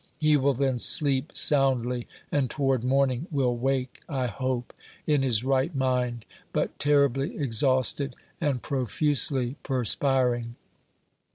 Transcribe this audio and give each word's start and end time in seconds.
He 0.19 0.35
will 0.35 0.55
then 0.55 0.79
sleep 0.79 1.33
soundly, 1.37 2.07
and 2.31 2.49
toward 2.49 2.83
morning 2.83 3.27
will 3.29 3.55
wake, 3.55 4.01
I 4.09 4.25
hope, 4.25 4.73
in 5.05 5.21
his 5.21 5.43
right 5.43 5.75
mind, 5.75 6.25
but 6.51 6.79
terribly 6.79 7.37
exhausted 7.37 8.15
and 8.41 8.63
profusely 8.63 9.57
perspiring. 9.61 10.55